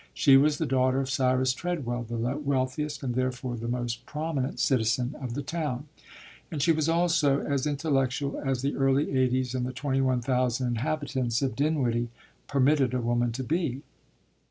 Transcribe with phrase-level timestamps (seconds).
[0.15, 5.13] She was the daughter of Cyrus Treadwell, the wealthiest and therefore the most prominent citizen
[5.21, 5.89] of the town,
[6.49, 10.65] and she was also as intellectual as the early eighties and the twenty one thousand
[10.69, 12.09] inhabitants of Dinwiddie
[12.47, 13.83] permitted a woman to be.